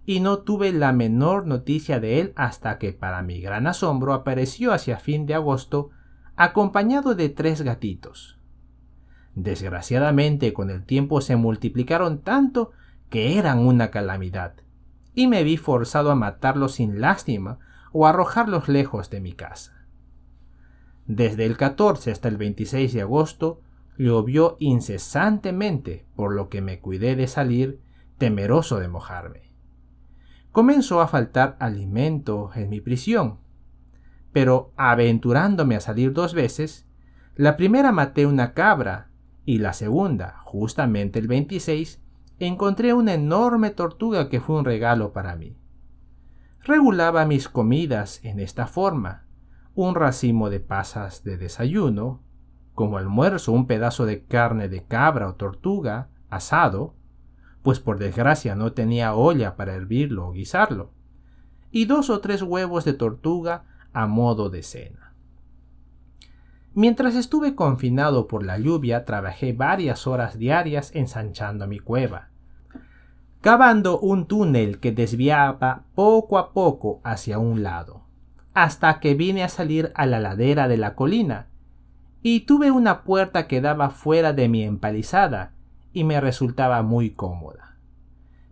[0.05, 4.73] y no tuve la menor noticia de él hasta que, para mi gran asombro, apareció
[4.73, 5.91] hacia fin de agosto
[6.35, 8.36] acompañado de tres gatitos.
[9.37, 12.71] Desgraciadamente con el tiempo se multiplicaron tanto
[13.11, 14.55] que eran una calamidad,
[15.13, 17.59] y me vi forzado a matarlos sin lástima
[17.91, 19.85] o arrojarlos lejos de mi casa.
[21.05, 23.61] Desde el 14 hasta el 26 de agosto
[23.95, 27.79] llovió incesantemente, por lo que me cuidé de salir
[28.17, 29.53] temeroso de mojarme.
[30.51, 33.37] Comenzó a faltar alimento en mi prisión,
[34.33, 36.87] pero aventurándome a salir dos veces,
[37.35, 39.06] la primera maté una cabra
[39.47, 42.01] y la segunda, justamente el 26,
[42.37, 45.55] encontré una enorme tortuga que fue un regalo para mí.
[46.63, 49.25] Regulaba mis comidas en esta forma,
[49.73, 52.21] un racimo de pasas de desayuno,
[52.73, 56.93] como almuerzo un pedazo de carne de cabra o tortuga asado,
[57.63, 60.91] pues por desgracia no tenía olla para hervirlo o guisarlo,
[61.71, 65.06] y dos o tres huevos de tortuga a modo de cena.
[66.77, 72.27] Mientras estuve confinado por la lluvia, trabajé varias horas diarias ensanchando mi cueva,
[73.41, 78.03] cavando un túnel que desviaba poco a poco hacia un lado
[78.53, 81.47] hasta que vine a salir a la ladera de la colina,
[82.21, 85.53] y tuve una puerta que daba fuera de mi empalizada
[85.93, 87.75] y me resultaba muy cómoda.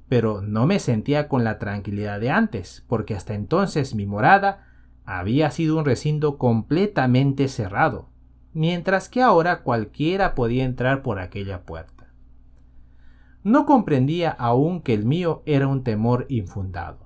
[0.10, 4.66] Pero no me sentía con la tranquilidad de antes, porque hasta entonces mi morada
[5.06, 8.10] había sido un recinto completamente cerrado,
[8.56, 12.12] mientras que ahora cualquiera podía entrar por aquella puerta.
[13.44, 17.06] No comprendía aún que el mío era un temor infundado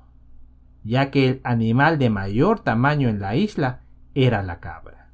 [0.83, 3.81] ya que el animal de mayor tamaño en la isla
[4.15, 5.11] era la cabra.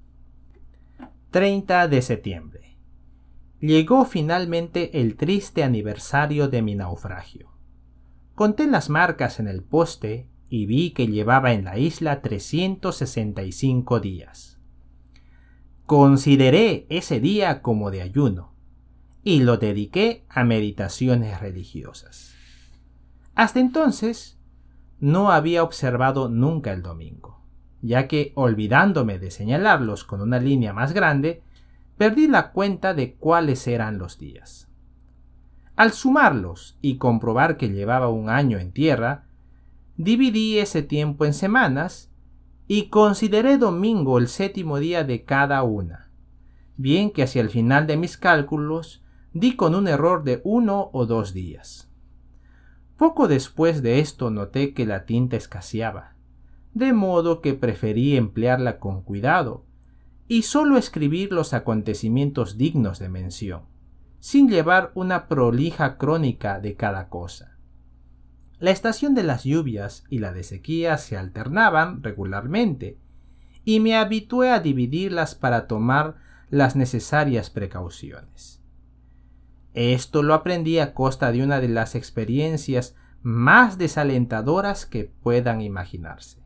[1.31, 2.77] 30 de septiembre.
[3.59, 7.51] Llegó finalmente el triste aniversario de mi naufragio.
[8.35, 14.54] Conté las marcas en el poste y vi que llevaba en la isla 365 días.
[15.85, 18.55] Consideré ese día como de ayuno
[19.23, 22.33] y lo dediqué a meditaciones religiosas.
[23.35, 24.39] Hasta entonces
[24.99, 27.39] no había observado nunca el domingo,
[27.83, 31.43] ya que, olvidándome de señalarlos con una línea más grande,
[31.97, 34.67] perdí la cuenta de cuáles eran los días.
[35.75, 39.25] Al sumarlos y comprobar que llevaba un año en tierra,
[39.97, 42.09] dividí ese tiempo en semanas
[42.67, 46.09] y consideré domingo el séptimo día de cada una,
[46.77, 49.03] bien que hacia el final de mis cálculos
[49.33, 51.91] di con un error de uno o dos días.
[52.97, 56.15] Poco después de esto noté que la tinta escaseaba,
[56.73, 59.65] de modo que preferí emplearla con cuidado
[60.27, 63.63] y solo escribir los acontecimientos dignos de mención,
[64.19, 67.54] sin llevar una prolija crónica de cada cosa.
[68.59, 72.97] La estación de las lluvias y la de sequía se alternaban regularmente,
[73.65, 76.15] y me habitué a dividirlas para tomar
[76.49, 78.61] las necesarias precauciones.
[79.73, 86.45] Esto lo aprendí a costa de una de las experiencias más desalentadoras que puedan imaginarse.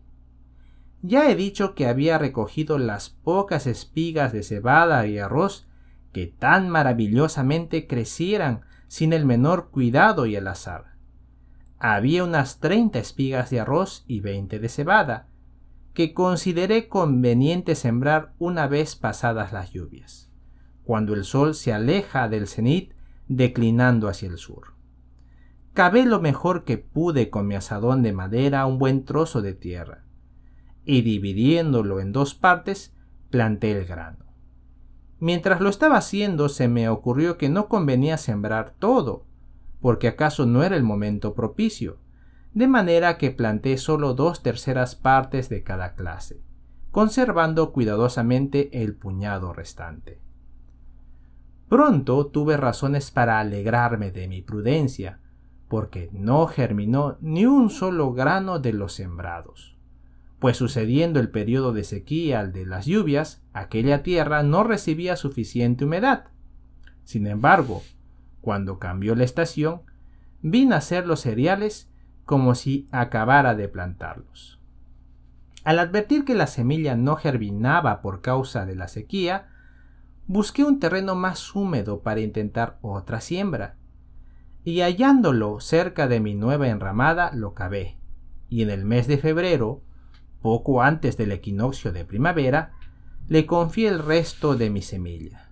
[1.02, 5.68] Ya he dicho que había recogido las pocas espigas de cebada y arroz
[6.12, 10.96] que tan maravillosamente crecieran sin el menor cuidado y al azar.
[11.80, 15.30] Había unas treinta espigas de arroz y veinte de cebada,
[15.94, 20.30] que consideré conveniente sembrar una vez pasadas las lluvias,
[20.84, 22.94] cuando el sol se aleja del cenit
[23.28, 24.76] declinando hacia el sur.
[25.74, 30.04] Cavé lo mejor que pude con mi asadón de madera un buen trozo de tierra,
[30.84, 32.94] y dividiéndolo en dos partes,
[33.30, 34.26] planté el grano.
[35.20, 39.29] Mientras lo estaba haciendo se me ocurrió que no convenía sembrar todo,
[39.82, 41.98] porque acaso no era el momento propicio,
[42.54, 46.42] de manera que planté solo dos terceras partes de cada clase,
[46.92, 50.20] conservando cuidadosamente el puñado restante.
[51.70, 55.20] Pronto tuve razones para alegrarme de mi prudencia,
[55.68, 59.78] porque no germinó ni un solo grano de los sembrados.
[60.40, 65.86] Pues sucediendo el periodo de sequía al de las lluvias, aquella tierra no recibía suficiente
[65.86, 66.26] humedad.
[67.04, 67.84] Sin embargo,
[68.42, 69.82] cuando cambió la estación,
[70.42, 71.90] vi nacer los cereales
[72.26, 74.60] como si acabara de plantarlos.
[75.64, 79.50] Al advertir que la semilla no germinaba por causa de la sequía,
[80.28, 83.76] busqué un terreno más húmedo para intentar otra siembra,
[84.64, 87.98] y hallándolo cerca de mi nueva enramada lo cavé,
[88.48, 89.82] y en el mes de febrero,
[90.42, 92.74] poco antes del equinoccio de primavera,
[93.28, 95.49] le confié el resto de mi semilla.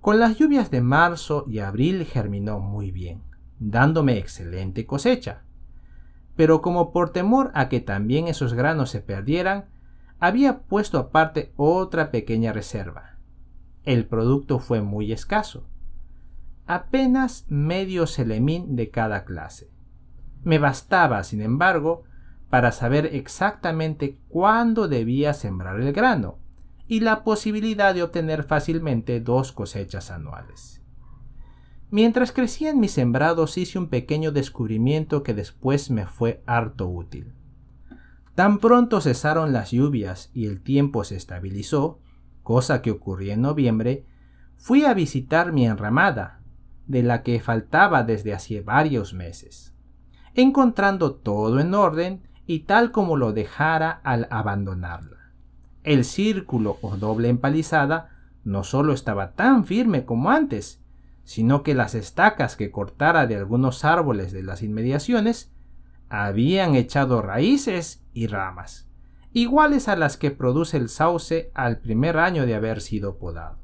[0.00, 3.22] Con las lluvias de marzo y abril germinó muy bien,
[3.58, 5.42] dándome excelente cosecha.
[6.36, 9.66] Pero como por temor a que también esos granos se perdieran,
[10.20, 13.18] había puesto aparte otra pequeña reserva,
[13.84, 15.66] el producto fue muy escaso.
[16.66, 19.70] Apenas medio selemín de cada clase.
[20.44, 22.04] Me bastaba, sin embargo,
[22.50, 26.38] para saber exactamente cuándo debía sembrar el grano
[26.88, 30.82] y la posibilidad de obtener fácilmente dos cosechas anuales.
[31.90, 37.34] Mientras crecían mis sembrados hice un pequeño descubrimiento que después me fue harto útil.
[38.34, 42.00] Tan pronto cesaron las lluvias y el tiempo se estabilizó,
[42.42, 44.06] cosa que ocurría en noviembre,
[44.56, 46.40] fui a visitar mi enramada,
[46.86, 49.74] de la que faltaba desde hacía varios meses,
[50.34, 55.17] encontrando todo en orden y tal como lo dejara al abandonarla.
[55.88, 58.10] El círculo o doble empalizada
[58.44, 60.82] no solo estaba tan firme como antes,
[61.24, 65.50] sino que las estacas que cortara de algunos árboles de las inmediaciones
[66.10, 68.84] habían echado raíces y ramas
[69.32, 73.58] iguales a las que produce el sauce al primer año de haber sido podado.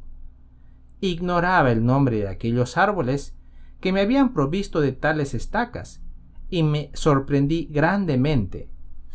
[1.00, 3.36] Ignoraba el nombre de aquellos árboles
[3.80, 6.00] que me habían provisto de tales estacas,
[6.48, 8.70] y me sorprendí grandemente,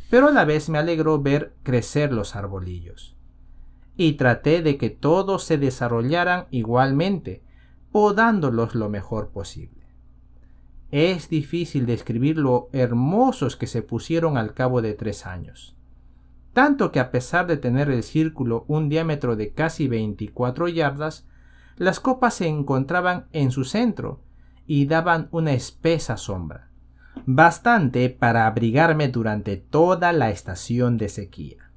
[0.09, 3.15] pero a la vez me alegró ver crecer los arbolillos.
[3.95, 7.43] Y traté de que todos se desarrollaran igualmente,
[7.91, 9.87] podándolos lo mejor posible.
[10.91, 15.75] Es difícil describir lo hermosos que se pusieron al cabo de tres años
[16.53, 21.27] tanto que a pesar de tener el círculo un diámetro de casi 24 yardas,
[21.77, 24.21] las copas se encontraban en su centro
[24.65, 26.68] y daban una espesa sombra,
[27.25, 31.71] bastante para abrigarme durante toda la estación de sequía.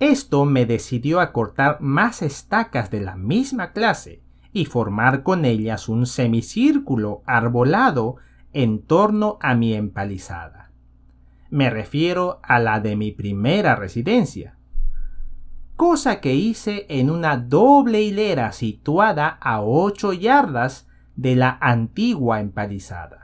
[0.00, 4.22] Esto me decidió a cortar más estacas de la misma clase
[4.52, 8.16] y formar con ellas un semicírculo arbolado
[8.52, 10.62] en torno a mi empalizada
[11.52, 14.56] me refiero a la de mi primera residencia,
[15.76, 23.21] cosa que hice en una doble hilera situada a ocho yardas de la antigua empalizada.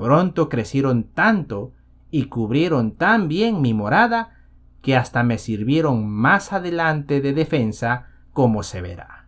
[0.00, 1.74] Pronto crecieron tanto
[2.10, 4.30] y cubrieron tan bien mi morada
[4.80, 9.19] que hasta me sirvieron más adelante de defensa como se verá.